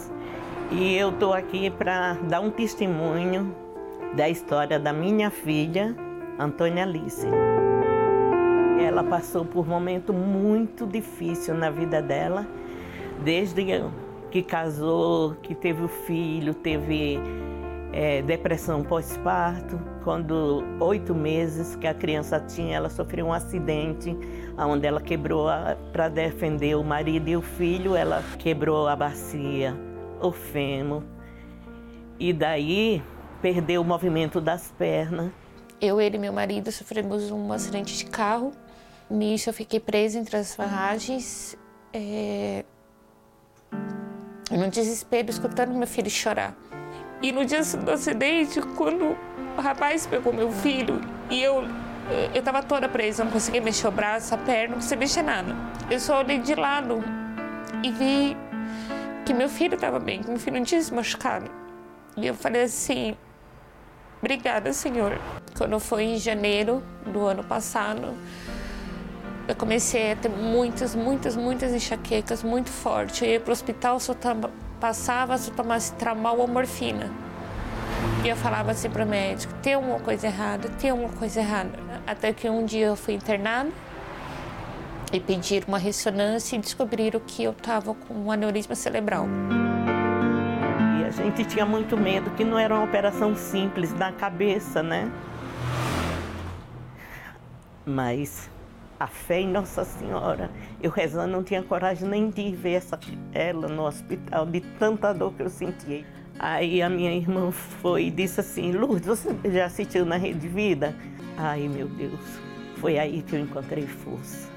e 0.71 0.95
eu 0.95 1.09
estou 1.09 1.33
aqui 1.33 1.69
para 1.69 2.13
dar 2.29 2.39
um 2.39 2.49
testemunho 2.49 3.53
da 4.15 4.29
história 4.29 4.79
da 4.79 4.93
minha 4.93 5.29
filha, 5.29 5.95
Antônia 6.39 6.83
Alice. 6.83 7.27
Ela 8.79 9.03
passou 9.03 9.43
por 9.43 9.65
um 9.65 9.69
momento 9.69 10.13
muito 10.13 10.87
difícil 10.87 11.53
na 11.55 11.69
vida 11.69 12.01
dela, 12.01 12.47
desde 13.23 13.83
que 14.31 14.41
casou, 14.41 15.35
que 15.43 15.53
teve 15.53 15.83
o 15.83 15.89
filho, 15.89 16.53
teve 16.53 17.19
é, 17.91 18.21
depressão 18.21 18.81
pós-parto. 18.81 19.77
Quando 20.05 20.63
oito 20.79 21.13
meses 21.13 21.75
que 21.75 21.85
a 21.85 21.93
criança 21.93 22.39
tinha, 22.39 22.77
ela 22.77 22.89
sofreu 22.89 23.27
um 23.27 23.33
acidente 23.33 24.17
onde 24.57 24.87
ela 24.87 25.01
quebrou 25.01 25.47
para 25.91 26.07
defender 26.07 26.75
o 26.75 26.83
marido 26.83 27.27
e 27.27 27.35
o 27.35 27.41
filho, 27.41 27.93
ela 27.93 28.23
quebrou 28.39 28.87
a 28.87 28.95
bacia, 28.95 29.75
o 30.21 30.31
fêmur. 30.31 31.03
E 32.19 32.31
daí 32.31 33.01
perdeu 33.41 33.81
o 33.81 33.85
movimento 33.85 34.39
das 34.39 34.71
pernas. 34.77 35.31
Eu, 35.79 35.99
ele 35.99 36.17
e 36.17 36.19
meu 36.19 36.31
marido 36.31 36.71
sofremos 36.71 37.31
um 37.31 37.51
acidente 37.51 37.97
de 37.97 38.05
carro. 38.05 38.51
Nisso 39.09 39.49
eu 39.49 39.53
fiquei 39.53 39.79
presa 39.79 40.19
entre 40.19 40.37
as 40.37 40.55
ferragens. 40.55 41.57
É... 41.91 42.63
No 44.51 44.69
desespero, 44.69 45.29
escutando 45.29 45.73
meu 45.73 45.87
filho 45.87 46.09
chorar. 46.09 46.55
E 47.21 47.31
no 47.31 47.45
dia 47.45 47.61
do 47.63 47.91
acidente, 47.91 48.61
quando 48.77 49.17
o 49.57 49.61
rapaz 49.61 50.05
pegou 50.05 50.33
meu 50.33 50.51
filho 50.51 51.01
e 51.29 51.41
eu 51.41 51.63
eu 52.33 52.39
estava 52.39 52.61
toda 52.61 52.89
presa, 52.89 53.23
não 53.23 53.31
conseguia 53.31 53.61
mexer 53.61 53.87
o 53.87 53.91
braço, 53.91 54.33
a 54.33 54.37
perna, 54.37 54.69
não 54.69 54.75
conseguia 54.75 54.99
mexer 54.99 55.21
nada. 55.21 55.55
Eu 55.89 55.99
só 55.99 56.19
olhei 56.19 56.39
de 56.39 56.55
lado 56.55 57.01
e 57.83 57.91
vi 57.91 58.37
que 59.25 59.33
meu 59.33 59.49
filho 59.49 59.75
estava 59.75 59.99
bem, 59.99 60.21
que 60.21 60.29
meu 60.29 60.39
filho 60.39 60.57
não 60.57 60.65
tinha 60.65 60.81
se 60.81 60.93
machucado. 60.93 61.49
E 62.17 62.27
eu 62.27 62.33
falei 62.33 62.63
assim: 62.63 63.15
Obrigada, 64.19 64.73
Senhor. 64.73 65.19
Quando 65.57 65.79
foi 65.79 66.03
em 66.03 66.17
janeiro 66.17 66.83
do 67.05 67.25
ano 67.25 67.43
passado, 67.43 68.13
eu 69.47 69.55
comecei 69.55 70.11
a 70.11 70.15
ter 70.15 70.29
muitas, 70.29 70.95
muitas, 70.95 71.35
muitas 71.35 71.73
enxaquecas 71.73 72.43
muito 72.43 72.69
fortes. 72.69 73.21
Eu 73.21 73.29
ia 73.29 73.39
para 73.39 73.49
o 73.49 73.53
hospital, 73.53 73.99
só 73.99 74.15
passava 74.79 75.35
eu 75.35 75.53
tomasse 75.53 75.93
tramal 75.93 76.37
ou 76.37 76.47
morfina. 76.47 77.09
E 78.23 78.29
eu 78.29 78.35
falava 78.35 78.71
assim 78.71 78.89
para 78.89 79.05
o 79.05 79.07
médico: 79.07 79.53
tem 79.61 79.73
alguma 79.73 79.99
coisa 79.99 80.27
errada, 80.27 80.69
tem 80.79 80.89
alguma 80.89 81.09
coisa 81.09 81.39
errada. 81.39 81.71
Até 82.05 82.33
que 82.33 82.49
um 82.49 82.65
dia 82.65 82.87
eu 82.87 82.95
fui 82.95 83.13
internada 83.13 83.69
e 85.11 85.19
pediram 85.19 85.67
uma 85.67 85.77
ressonância 85.77 86.55
e 86.55 86.59
descobriram 86.59 87.19
que 87.19 87.43
eu 87.43 87.51
estava 87.51 87.93
com 87.93 88.13
um 88.13 88.31
aneurisma 88.31 88.75
cerebral. 88.75 89.27
E 90.99 91.03
a 91.03 91.09
gente 91.09 91.43
tinha 91.45 91.65
muito 91.65 91.97
medo 91.97 92.31
que 92.31 92.43
não 92.43 92.57
era 92.57 92.73
uma 92.73 92.83
operação 92.83 93.35
simples 93.35 93.93
na 93.93 94.11
cabeça, 94.11 94.81
né? 94.81 95.11
Mas 97.85 98.49
a 99.01 99.07
fé 99.07 99.39
em 99.39 99.47
Nossa 99.47 99.83
Senhora. 99.83 100.51
Eu 100.79 100.91
rezando, 100.91 101.31
não 101.31 101.43
tinha 101.43 101.63
coragem 101.63 102.07
nem 102.07 102.29
de 102.29 102.55
ver 102.55 102.73
essa, 102.73 102.99
ela 103.33 103.67
no 103.67 103.87
hospital, 103.87 104.45
de 104.45 104.61
tanta 104.61 105.11
dor 105.11 105.33
que 105.33 105.41
eu 105.41 105.49
sentia. 105.49 106.05
Aí 106.37 106.83
a 106.83 106.89
minha 106.89 107.11
irmã 107.11 107.51
foi 107.51 108.05
e 108.05 108.11
disse 108.11 108.39
assim: 108.41 108.71
Lourdes, 108.71 109.07
você 109.07 109.35
já 109.45 109.65
assistiu 109.65 110.05
na 110.05 110.17
Rede 110.17 110.47
Vida? 110.47 110.95
Ai, 111.35 111.67
meu 111.67 111.87
Deus, 111.87 112.19
foi 112.77 112.99
aí 112.99 113.23
que 113.23 113.35
eu 113.35 113.39
encontrei 113.39 113.87
força. 113.87 114.50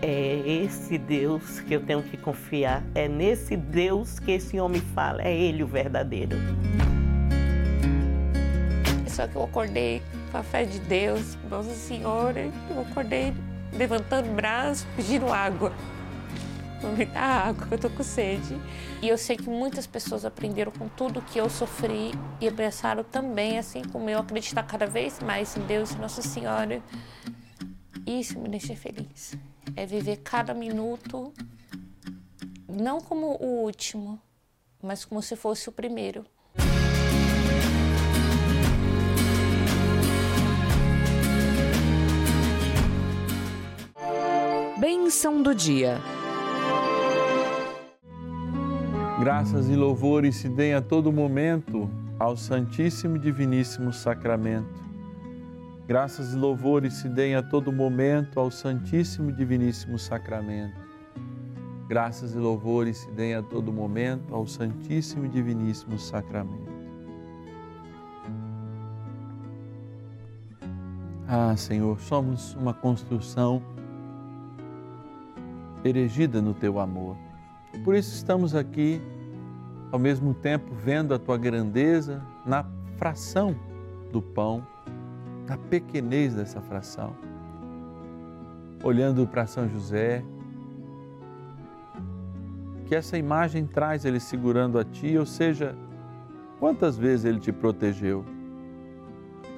É 0.00 0.42
esse 0.46 0.96
Deus 0.96 1.60
que 1.60 1.74
eu 1.74 1.80
tenho 1.84 2.02
que 2.02 2.16
confiar, 2.16 2.84
é 2.94 3.08
nesse 3.08 3.56
Deus 3.56 4.20
que 4.20 4.30
esse 4.30 4.60
homem 4.60 4.80
fala, 4.80 5.22
é 5.22 5.36
Ele 5.36 5.62
o 5.62 5.66
verdadeiro. 5.66 6.36
Só 9.08 9.26
que 9.26 9.34
eu 9.34 9.42
acordei 9.42 10.00
com 10.30 10.38
a 10.38 10.42
fé 10.44 10.64
de 10.64 10.78
Deus, 10.78 11.36
Nossa 11.50 11.74
Senhora, 11.74 12.48
eu 12.70 12.82
acordei 12.82 13.34
levantando 13.72 14.30
o 14.30 14.34
braço, 14.34 14.86
pedindo 14.94 15.32
água. 15.32 15.72
Me 16.96 17.04
dá 17.04 17.20
água, 17.20 17.66
eu 17.72 17.78
tô 17.78 17.90
com 17.90 18.04
sede. 18.04 18.56
E 19.02 19.08
eu 19.08 19.18
sei 19.18 19.36
que 19.36 19.48
muitas 19.48 19.86
pessoas 19.86 20.24
aprenderam 20.24 20.70
com 20.70 20.88
tudo 20.88 21.20
que 21.20 21.38
eu 21.38 21.50
sofri 21.50 22.12
e 22.40 22.48
pensaram 22.50 23.02
também, 23.02 23.58
assim 23.58 23.82
como 23.82 24.08
eu, 24.08 24.20
acreditar 24.20 24.62
cada 24.62 24.86
vez 24.86 25.18
mais 25.20 25.56
em 25.56 25.60
Deus 25.62 25.90
e 25.90 25.98
Nossa 25.98 26.22
Senhora. 26.22 26.80
Isso 28.06 28.38
me 28.38 28.48
deixa 28.48 28.76
feliz. 28.76 29.36
É 29.76 29.86
viver 29.86 30.18
cada 30.18 30.52
minuto, 30.52 31.32
não 32.68 33.00
como 33.00 33.36
o 33.40 33.62
último, 33.62 34.20
mas 34.82 35.04
como 35.04 35.22
se 35.22 35.36
fosse 35.36 35.68
o 35.68 35.72
primeiro. 35.72 36.24
Bênção 44.78 45.42
do 45.42 45.54
dia. 45.54 45.98
Graças 49.18 49.68
e 49.68 49.74
louvores 49.74 50.36
se 50.36 50.48
deem 50.48 50.74
a 50.74 50.80
todo 50.80 51.12
momento 51.12 51.90
ao 52.18 52.36
Santíssimo 52.36 53.16
e 53.16 53.18
Diviníssimo 53.18 53.92
Sacramento. 53.92 54.87
Graças 55.88 56.34
e 56.34 56.36
louvores 56.36 56.92
se 56.92 57.08
deem 57.08 57.34
a 57.34 57.42
todo 57.42 57.72
momento 57.72 58.38
ao 58.38 58.50
Santíssimo 58.50 59.30
e 59.30 59.32
Diviníssimo 59.32 59.98
Sacramento. 59.98 60.78
Graças 61.88 62.34
e 62.34 62.38
louvores 62.38 62.98
se 62.98 63.10
deem 63.12 63.34
a 63.34 63.42
todo 63.42 63.72
momento 63.72 64.34
ao 64.34 64.46
Santíssimo 64.46 65.24
e 65.24 65.30
Diviníssimo 65.30 65.98
Sacramento. 65.98 66.70
Ah, 71.26 71.56
Senhor, 71.56 71.98
somos 71.98 72.54
uma 72.56 72.74
construção 72.74 73.62
erigida 75.82 76.42
no 76.42 76.52
teu 76.52 76.78
amor. 76.78 77.16
Por 77.82 77.94
isso 77.94 78.14
estamos 78.14 78.54
aqui, 78.54 79.00
ao 79.90 79.98
mesmo 79.98 80.34
tempo, 80.34 80.74
vendo 80.74 81.14
a 81.14 81.18
tua 81.18 81.38
grandeza 81.38 82.22
na 82.44 82.62
fração 82.98 83.56
do 84.12 84.20
pão, 84.20 84.66
na 85.48 85.56
pequenez 85.56 86.34
dessa 86.34 86.60
fração. 86.60 87.16
Olhando 88.82 89.26
para 89.26 89.46
São 89.46 89.68
José, 89.68 90.22
que 92.86 92.94
essa 92.94 93.18
imagem 93.18 93.66
traz 93.66 94.04
ele 94.04 94.20
segurando 94.20 94.78
a 94.78 94.84
ti, 94.84 95.16
ou 95.18 95.26
seja, 95.26 95.74
quantas 96.60 96.96
vezes 96.96 97.24
ele 97.24 97.40
te 97.40 97.52
protegeu. 97.52 98.24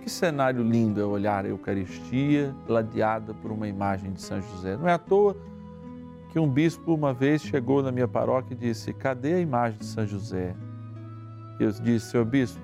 Que 0.02 0.08
cenário 0.08 0.62
lindo 0.62 1.00
é 1.00 1.04
olhar 1.04 1.44
a 1.44 1.48
Eucaristia 1.48 2.54
ladeada 2.66 3.34
por 3.34 3.52
uma 3.52 3.68
imagem 3.68 4.12
de 4.12 4.22
São 4.22 4.40
José. 4.40 4.76
Não 4.76 4.88
é 4.88 4.94
à 4.94 4.98
toa 4.98 5.36
que 6.30 6.38
um 6.38 6.48
bispo 6.48 6.94
uma 6.94 7.12
vez 7.12 7.42
chegou 7.42 7.82
na 7.82 7.92
minha 7.92 8.08
paróquia 8.08 8.54
e 8.54 8.56
disse: 8.56 8.92
Cadê 8.94 9.34
a 9.34 9.40
imagem 9.40 9.78
de 9.78 9.86
São 9.86 10.06
José? 10.06 10.54
Eu 11.58 11.70
disse: 11.72 12.10
Senhor 12.10 12.24
bispo, 12.24 12.60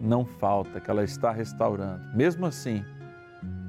não 0.00 0.24
falta, 0.24 0.80
que 0.80 0.90
ela 0.90 1.04
está 1.04 1.30
restaurando. 1.30 2.02
Mesmo 2.14 2.46
assim, 2.46 2.84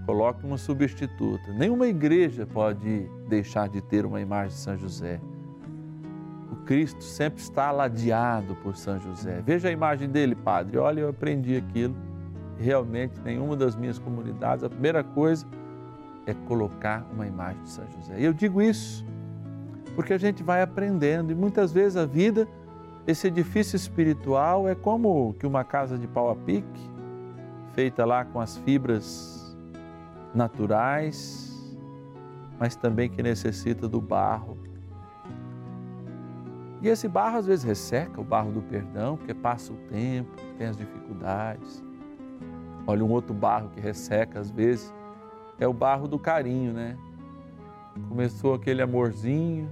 coloque 0.05 0.45
uma 0.45 0.57
substituta. 0.57 1.51
Nenhuma 1.53 1.87
igreja 1.87 2.45
pode 2.45 3.09
deixar 3.27 3.67
de 3.67 3.81
ter 3.81 4.05
uma 4.05 4.21
imagem 4.21 4.49
de 4.49 4.61
São 4.61 4.77
José. 4.77 5.19
O 6.51 6.55
Cristo 6.65 7.03
sempre 7.03 7.41
está 7.41 7.71
ladeado 7.71 8.55
por 8.55 8.75
São 8.75 8.99
José. 8.99 9.41
Veja 9.45 9.69
a 9.69 9.71
imagem 9.71 10.09
dele, 10.09 10.35
padre. 10.35 10.77
Olha, 10.77 11.01
eu 11.01 11.09
aprendi 11.09 11.55
aquilo. 11.55 11.95
Realmente, 12.57 13.19
nenhuma 13.23 13.55
das 13.55 13.75
minhas 13.75 13.97
comunidades, 13.97 14.63
a 14.63 14.69
primeira 14.69 15.03
coisa 15.03 15.45
é 16.25 16.33
colocar 16.33 17.05
uma 17.11 17.25
imagem 17.25 17.61
de 17.63 17.69
São 17.69 17.85
José. 17.91 18.19
E 18.19 18.23
eu 18.23 18.33
digo 18.33 18.61
isso 18.61 19.03
porque 19.95 20.13
a 20.13 20.17
gente 20.17 20.41
vai 20.41 20.61
aprendendo 20.61 21.31
e 21.31 21.35
muitas 21.35 21.71
vezes 21.71 21.97
a 21.97 22.05
vida, 22.05 22.47
esse 23.07 23.27
edifício 23.27 23.75
espiritual 23.75 24.69
é 24.69 24.75
como 24.75 25.33
que 25.39 25.47
uma 25.47 25.63
casa 25.63 25.97
de 25.97 26.07
pau 26.07 26.29
a 26.29 26.35
pique, 26.35 26.91
feita 27.73 28.05
lá 28.05 28.23
com 28.23 28.39
as 28.39 28.57
fibras 28.57 29.57
naturais, 30.35 31.49
mas 32.59 32.75
também 32.75 33.09
que 33.09 33.23
necessita 33.23 33.87
do 33.87 33.99
barro. 33.99 34.57
E 36.81 36.87
esse 36.87 37.07
barro 37.07 37.37
às 37.37 37.45
vezes 37.45 37.63
resseca, 37.65 38.21
o 38.21 38.23
barro 38.23 38.51
do 38.51 38.61
perdão, 38.61 39.17
porque 39.17 39.33
passa 39.33 39.73
o 39.73 39.75
tempo, 39.87 40.31
tem 40.57 40.67
as 40.67 40.77
dificuldades. 40.77 41.83
Olha 42.85 43.03
um 43.03 43.09
outro 43.11 43.33
barro 43.33 43.69
que 43.69 43.79
resseca 43.79 44.39
às 44.39 44.51
vezes, 44.51 44.93
é 45.59 45.67
o 45.67 45.73
barro 45.73 46.07
do 46.07 46.19
carinho, 46.19 46.73
né? 46.73 46.97
Começou 48.09 48.53
aquele 48.53 48.81
amorzinho, 48.81 49.69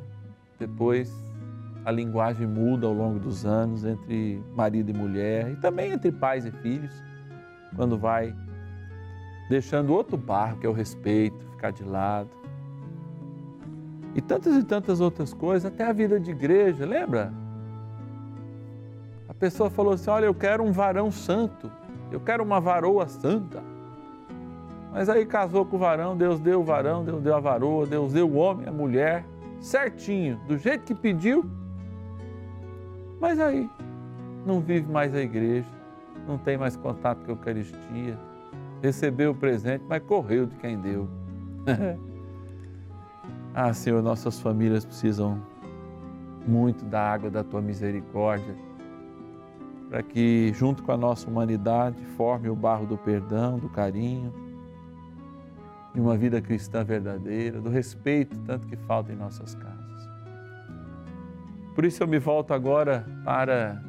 depois 0.59 1.28
a 1.85 1.91
linguagem 1.91 2.45
muda 2.45 2.85
ao 2.85 2.93
longo 2.93 3.19
dos 3.19 3.45
anos 3.45 3.85
entre 3.85 4.43
marido 4.55 4.89
e 4.89 4.93
mulher 4.93 5.51
e 5.51 5.55
também 5.55 5.91
entre 5.91 6.11
pais 6.11 6.45
e 6.45 6.51
filhos, 6.51 6.93
quando 7.75 7.97
vai 7.97 8.35
deixando 9.49 9.93
outro 9.93 10.17
barro 10.17 10.57
que 10.57 10.65
é 10.65 10.69
o 10.69 10.73
respeito, 10.73 11.45
ficar 11.51 11.71
de 11.71 11.83
lado. 11.83 12.29
E 14.15 14.21
tantas 14.21 14.55
e 14.55 14.63
tantas 14.63 14.99
outras 14.99 15.33
coisas, 15.33 15.71
até 15.71 15.83
a 15.83 15.93
vida 15.93 16.19
de 16.19 16.31
igreja, 16.31 16.85
lembra? 16.85 17.31
A 19.27 19.33
pessoa 19.33 19.69
falou 19.69 19.93
assim: 19.93 20.09
Olha, 20.09 20.25
eu 20.25 20.33
quero 20.33 20.63
um 20.63 20.71
varão 20.71 21.11
santo, 21.11 21.71
eu 22.11 22.19
quero 22.19 22.43
uma 22.43 22.59
varoa 22.59 23.07
santa. 23.07 23.61
Mas 24.91 25.07
aí 25.07 25.25
casou 25.25 25.65
com 25.65 25.75
o 25.75 25.79
varão, 25.79 26.17
Deus 26.17 26.39
deu 26.39 26.61
o 26.61 26.63
varão, 26.63 27.05
Deus 27.05 27.21
deu 27.21 27.35
a 27.35 27.39
varoa, 27.39 27.85
Deus 27.85 28.13
deu 28.13 28.27
o 28.27 28.35
homem, 28.35 28.67
a 28.67 28.71
mulher, 28.71 29.23
certinho, 29.59 30.39
do 30.47 30.57
jeito 30.57 30.83
que 30.83 30.95
pediu. 30.95 31.58
Mas 33.19 33.39
aí 33.39 33.69
não 34.45 34.62
vive 34.62 34.91
mais 34.91 35.13
a 35.13 35.21
igreja, 35.21 35.67
não 36.27 36.38
tem 36.38 36.58
mais 36.58 36.75
contato 36.75 37.19
com 37.19 37.32
a 37.32 37.34
Eucaristia, 37.34 38.17
recebeu 38.82 39.32
o 39.32 39.36
presente, 39.36 39.84
mas 39.88 40.01
correu 40.03 40.45
de 40.45 40.55
quem 40.55 40.79
deu. 40.79 41.08
ah, 43.53 43.73
Senhor, 43.73 44.01
nossas 44.01 44.39
famílias 44.39 44.86
precisam 44.86 45.41
muito 46.47 46.86
da 46.86 47.01
água 47.01 47.29
da 47.29 47.43
tua 47.43 47.62
misericórdia, 47.62 48.55
para 49.89 50.03
que, 50.03 50.51
junto 50.53 50.84
com 50.84 50.91
a 50.91 50.97
nossa 50.97 51.27
humanidade, 51.29 52.03
forme 52.15 52.49
o 52.49 52.55
barro 52.55 52.86
do 52.86 52.97
perdão, 52.97 53.58
do 53.58 53.69
carinho, 53.69 54.34
de 55.93 55.99
uma 55.99 56.15
vida 56.15 56.39
cristã 56.39 56.84
verdadeira, 56.84 57.60
do 57.60 57.69
respeito, 57.69 58.38
tanto 58.45 58.67
que 58.67 58.75
falta 58.75 59.12
em 59.12 59.15
nossas 59.15 59.55
casas. 59.55 59.78
Por 61.79 61.85
isso 61.85 62.03
eu 62.03 62.07
me 62.09 62.19
volto 62.19 62.53
agora 62.53 63.05
para 63.23 63.81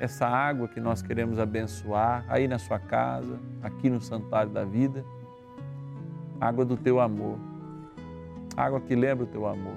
essa 0.00 0.26
água 0.26 0.66
que 0.66 0.80
nós 0.80 1.02
queremos 1.02 1.38
abençoar 1.38 2.24
aí 2.28 2.48
na 2.48 2.58
sua 2.58 2.80
casa, 2.80 3.38
aqui 3.62 3.88
no 3.88 4.00
Santuário 4.00 4.50
da 4.50 4.64
Vida, 4.64 5.04
água 6.40 6.64
do 6.64 6.76
teu 6.76 6.98
amor, 6.98 7.38
água 8.56 8.80
que 8.80 8.96
lembra 8.96 9.22
o 9.22 9.28
teu 9.28 9.46
amor, 9.46 9.76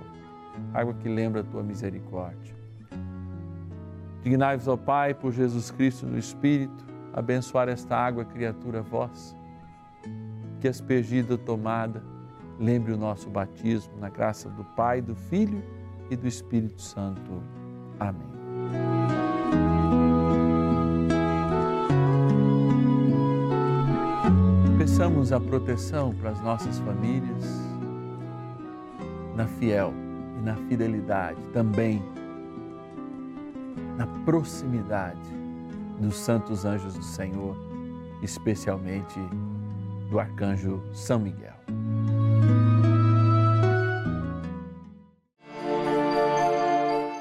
água 0.74 0.96
que 0.96 1.08
lembra 1.08 1.42
a 1.42 1.44
tua 1.44 1.62
misericórdia. 1.62 2.56
Dignai-vos, 4.24 4.68
ó 4.68 4.76
Pai, 4.76 5.14
por 5.14 5.32
Jesus 5.32 5.70
Cristo 5.70 6.08
no 6.08 6.18
Espírito, 6.18 6.84
abençoar 7.14 7.70
esta 7.70 7.96
água, 7.96 8.26
criatura 8.26 8.82
vossa, 8.82 9.36
que 10.60 10.68
aspergida 10.68 11.38
tomada, 11.38 12.02
lembre 12.60 12.92
o 12.92 12.98
nosso 12.98 13.30
batismo 13.30 13.96
na 14.00 14.10
graça 14.10 14.50
do 14.50 14.64
Pai, 14.64 15.00
do 15.00 15.14
Filho 15.14 15.62
e 15.62 15.85
do 16.14 16.28
Espírito 16.28 16.82
Santo. 16.82 17.42
Amém. 18.00 18.36
Peçamos 24.78 25.32
a 25.32 25.40
proteção 25.40 26.14
para 26.14 26.32
as 26.32 26.42
nossas 26.42 26.80
famílias 26.80 27.44
na 29.36 29.48
fiel 29.48 29.94
e 30.38 30.42
na 30.42 30.56
fidelidade, 30.68 31.42
também 31.54 32.02
na 33.98 34.06
proximidade 34.24 35.20
dos 36.00 36.16
santos 36.16 36.66
anjos 36.66 36.94
do 36.94 37.04
Senhor, 37.04 37.58
especialmente 38.22 39.20
do 40.10 40.20
arcanjo 40.20 40.82
São 40.94 41.20
Miguel. 41.20 41.56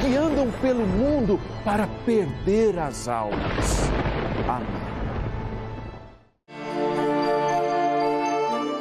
que 0.00 0.16
andam 0.16 0.50
pelo 0.60 0.86
mundo 0.86 1.40
para 1.64 1.86
perder 2.04 2.78
as 2.78 3.08
almas. 3.08 3.90
Amém. 4.48 4.86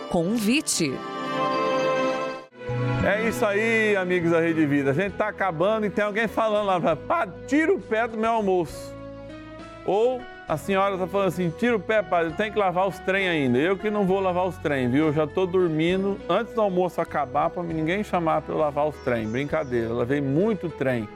Convite. 0.10 0.93
É 3.06 3.28
isso 3.28 3.45
aí, 3.45 3.95
amigos 3.97 4.32
da 4.32 4.39
Rede 4.39 4.65
Vida. 4.65 4.91
A 4.91 4.93
gente 4.93 5.12
está 5.12 5.28
acabando 5.28 5.86
e 5.86 5.89
tem 5.89 6.04
alguém 6.04 6.28
falando 6.28 6.67
lá, 6.67 6.95
pá, 6.95 7.28
tira 7.45 7.73
o 7.73 7.80
pé 7.80 8.08
do 8.08 8.17
meu 8.17 8.32
almoço. 8.32 8.94
Ou 9.86 10.19
a 10.48 10.58
senhora 10.58 10.95
está 10.95 11.08
falando 11.08 11.28
assim, 11.28 11.50
tira 11.50 11.76
o 11.76 11.80
pé, 11.80 12.02
padre, 12.02 12.34
tem 12.34 12.52
que 12.52 12.58
lavar 12.58 12.88
os 12.88 12.98
trem 13.00 13.28
ainda. 13.28 13.58
Eu 13.58 13.78
que 13.78 13.89
não 13.89 14.06
vou 14.06 14.19
lavar 14.19 14.45
os 14.45 14.58
trem, 14.58 14.89
viu? 14.89 15.08
Eu 15.08 15.13
já 15.13 15.26
estou 15.26 15.45
dormindo 15.45 16.19
antes 16.28 16.54
do 16.54 16.62
almoço 16.62 17.00
acabar 17.00 17.50
para 17.50 17.63
ninguém 17.63 18.04
chamar 18.04 18.41
para 18.41 18.54
eu 18.54 18.58
lavar 18.58 18.88
os 18.88 18.95
trem. 18.98 19.28
Brincadeira, 19.28 19.93
lavei 19.93 20.21
muito 20.21 20.69
trem, 20.69 21.08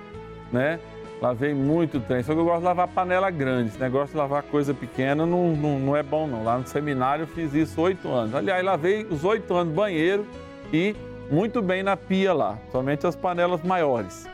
né? 0.51 0.79
Lavei 1.21 1.53
muito 1.53 1.99
trem. 1.99 2.23
Só 2.23 2.33
que 2.33 2.39
eu 2.39 2.45
gosto 2.45 2.59
de 2.59 2.65
lavar 2.65 2.87
panela 2.87 3.29
grande. 3.29 3.69
Esse 3.69 3.79
negócio 3.79 4.09
de 4.09 4.17
lavar 4.17 4.43
coisa 4.43 4.73
pequena 4.73 5.25
não, 5.25 5.49
não, 5.49 5.79
não 5.79 5.97
é 5.97 6.01
bom, 6.01 6.25
não. 6.25 6.43
Lá 6.43 6.57
no 6.57 6.65
seminário 6.65 7.23
eu 7.23 7.27
fiz 7.27 7.53
isso 7.53 7.81
oito 7.81 8.07
anos. 8.07 8.33
Aliás, 8.33 8.63
lavei 8.63 9.05
os 9.09 9.23
oito 9.25 9.53
anos 9.53 9.73
banheiro 9.73 10.25
e 10.71 10.95
muito 11.29 11.61
bem 11.61 11.83
na 11.83 11.97
pia 11.97 12.33
lá, 12.33 12.57
somente 12.71 13.05
as 13.05 13.15
panelas 13.15 13.61
maiores. 13.61 14.27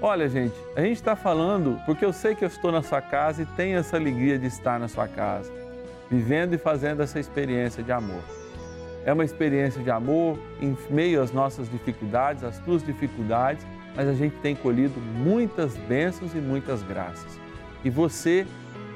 Olha, 0.00 0.28
gente, 0.28 0.54
a 0.76 0.80
gente 0.80 0.94
está 0.94 1.16
falando 1.16 1.80
porque 1.84 2.04
eu 2.04 2.12
sei 2.12 2.32
que 2.32 2.44
eu 2.44 2.48
estou 2.48 2.70
na 2.70 2.82
sua 2.82 3.02
casa 3.02 3.42
e 3.42 3.46
tenho 3.46 3.76
essa 3.78 3.96
alegria 3.96 4.38
de 4.38 4.46
estar 4.46 4.78
na 4.78 4.86
sua 4.86 5.08
casa, 5.08 5.52
vivendo 6.08 6.54
e 6.54 6.58
fazendo 6.58 7.02
essa 7.02 7.18
experiência 7.18 7.82
de 7.82 7.90
amor. 7.90 8.22
É 9.04 9.12
uma 9.12 9.24
experiência 9.24 9.82
de 9.82 9.90
amor 9.90 10.38
em 10.60 10.76
meio 10.88 11.20
às 11.20 11.32
nossas 11.32 11.68
dificuldades, 11.68 12.44
às 12.44 12.60
tuas 12.60 12.84
dificuldades, 12.84 13.66
mas 13.96 14.06
a 14.06 14.12
gente 14.12 14.36
tem 14.36 14.54
colhido 14.54 15.00
muitas 15.00 15.76
bênçãos 15.76 16.32
e 16.32 16.38
muitas 16.38 16.80
graças. 16.84 17.40
E 17.84 17.90
você 17.90 18.46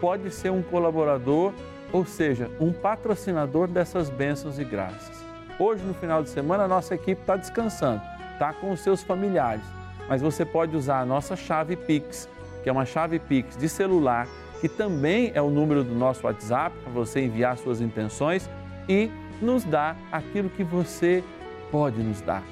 pode 0.01 0.31
ser 0.31 0.53
um 0.53 0.63
colaborador, 0.63 1.53
ou 1.93 2.05
seja, 2.05 2.49
um 2.61 2.73
patrocinador 2.73 3.67
dessas 3.67 4.09
bênçãos 4.09 4.57
e 4.57 4.65
graças. 4.65 5.21
Hoje, 5.59 5.83
no 5.83 5.95
final 5.95 6.23
de 6.23 6.29
semana, 6.29 6.63
a 6.63 6.69
nossa 6.69 6.95
equipe 6.95 7.21
está 7.21 7.35
descansando, 7.35 8.01
está 8.35 8.53
com 8.53 8.71
os 8.71 8.79
seus 8.79 9.03
familiares 9.03 9.82
mas 10.13 10.21
você 10.21 10.45
pode 10.45 10.77
usar 10.77 11.01
a 11.01 11.07
nossa 11.07 11.35
chave 11.35 11.75
Pix, 11.75 12.29
que 12.63 12.69
é 12.69 12.73
uma 12.73 12.85
chave 12.85 13.19
Pix 13.19 13.57
de 13.57 13.67
celular, 13.67 14.29
que 14.61 14.69
também 14.69 15.33
é 15.35 15.41
o 15.41 15.49
número 15.49 15.83
do 15.83 15.95
nosso 15.95 16.27
WhatsApp 16.27 16.77
para 16.83 16.93
você 16.93 17.23
enviar 17.23 17.57
suas 17.57 17.81
intenções 17.81 18.47
e 18.87 19.11
nos 19.41 19.65
dar 19.65 19.97
aquilo 20.13 20.51
que 20.51 20.63
você 20.63 21.25
pode 21.71 22.03
nos 22.03 22.21
dar, 22.21 22.43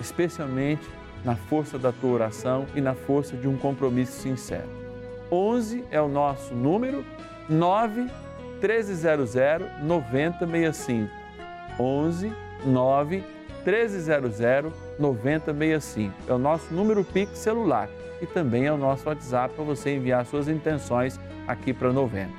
especialmente 0.00 0.88
na 1.22 1.36
força 1.36 1.78
da 1.78 1.92
tua 1.92 2.10
oração 2.10 2.64
e 2.74 2.80
na 2.80 2.94
força 2.94 3.36
de 3.36 3.46
um 3.46 3.58
compromisso 3.58 4.12
sincero. 4.12 4.70
11 5.30 5.84
é 5.90 6.00
o 6.00 6.08
nosso 6.08 6.54
número 6.54 7.04
9 7.50 8.00
1300 8.62 9.34
9065. 9.82 11.12
11 11.78 12.32
9 12.64 13.22
1300 13.62 14.38
9065. 14.38 14.89
É 16.28 16.32
o 16.32 16.38
nosso 16.38 16.72
número 16.72 17.02
Pix 17.02 17.38
celular 17.38 17.88
e 18.20 18.26
também 18.26 18.66
é 18.66 18.72
o 18.72 18.76
nosso 18.76 19.08
WhatsApp 19.08 19.54
para 19.54 19.64
você 19.64 19.96
enviar 19.96 20.26
suas 20.26 20.46
intenções 20.46 21.18
aqui 21.48 21.72
para 21.72 21.92
novembro. 21.92 22.34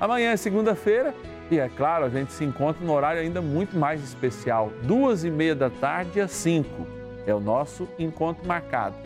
Amanhã 0.00 0.32
é 0.32 0.36
segunda-feira 0.36 1.14
e, 1.50 1.58
é 1.58 1.68
claro, 1.68 2.04
a 2.04 2.08
gente 2.08 2.32
se 2.32 2.44
encontra 2.44 2.84
no 2.84 2.92
horário 2.92 3.20
ainda 3.20 3.40
muito 3.40 3.78
mais 3.78 4.02
especial, 4.02 4.72
duas 4.82 5.24
e 5.24 5.30
meia 5.30 5.54
da 5.54 5.70
tarde 5.70 6.20
às 6.20 6.32
cinco. 6.32 6.86
É 7.26 7.34
o 7.34 7.40
nosso 7.40 7.88
encontro 7.98 8.46
marcado. 8.46 8.96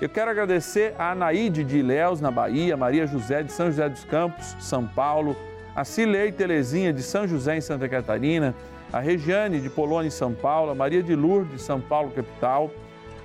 Eu 0.00 0.08
quero 0.08 0.30
agradecer 0.30 0.94
a 0.98 1.10
Anaíde 1.10 1.64
de 1.64 1.78
Ilhéus, 1.78 2.20
na 2.20 2.30
Bahia, 2.30 2.76
Maria 2.76 3.06
José 3.06 3.42
de 3.42 3.52
São 3.52 3.66
José 3.66 3.88
dos 3.88 4.04
Campos, 4.04 4.56
São 4.60 4.86
Paulo, 4.86 5.36
a 5.74 5.84
Cilei 5.84 6.32
Telezinha 6.32 6.92
de 6.92 7.02
São 7.02 7.26
José 7.26 7.56
em 7.56 7.60
Santa 7.60 7.88
Catarina, 7.88 8.54
a 8.92 9.00
Regiane 9.00 9.60
de 9.60 9.68
Polônia 9.68 10.08
em 10.08 10.10
São 10.10 10.32
Paulo, 10.32 10.70
a 10.70 10.74
Maria 10.74 11.02
de 11.02 11.14
Lourdes 11.14 11.52
de 11.52 11.62
São 11.62 11.80
Paulo, 11.80 12.10
capital, 12.10 12.70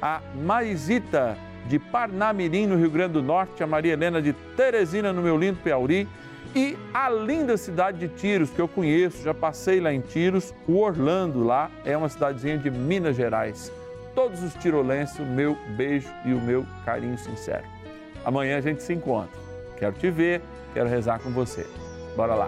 a 0.01 0.21
Marisita 0.35 1.37
de 1.67 1.79
Parnamirim, 1.79 2.67
no 2.67 2.75
Rio 2.75 2.89
Grande 2.89 3.13
do 3.13 3.23
Norte, 3.23 3.63
a 3.63 3.67
Maria 3.67 3.93
Helena 3.93 4.21
de 4.21 4.33
Teresina, 4.33 5.13
no 5.13 5.21
meu 5.21 5.37
lindo 5.37 5.59
Piauí, 5.63 6.07
e 6.55 6.77
a 6.93 7.09
linda 7.09 7.57
cidade 7.57 7.97
de 7.97 8.07
Tiros, 8.09 8.51
que 8.51 8.59
eu 8.59 8.67
conheço, 8.67 9.23
já 9.23 9.33
passei 9.33 9.79
lá 9.79 9.91
em 9.91 10.01
Tiros, 10.01 10.53
o 10.67 10.77
Orlando 10.77 11.43
lá 11.43 11.71
é 11.83 11.97
uma 11.97 12.09
cidadezinha 12.09 12.57
de 12.57 12.69
Minas 12.69 13.15
Gerais. 13.15 13.71
Todos 14.13 14.43
os 14.43 14.53
tirolenses, 14.55 15.17
o 15.17 15.25
meu 15.25 15.57
beijo 15.75 16.09
e 16.23 16.33
o 16.33 16.39
meu 16.39 16.63
carinho 16.85 17.17
sincero. 17.17 17.63
Amanhã 18.23 18.57
a 18.57 18.61
gente 18.61 18.83
se 18.83 18.93
encontra. 18.93 19.31
Quero 19.77 19.93
te 19.93 20.11
ver, 20.11 20.41
quero 20.73 20.87
rezar 20.87 21.19
com 21.19 21.31
você. 21.31 21.65
Bora 22.15 22.35
lá. 22.35 22.47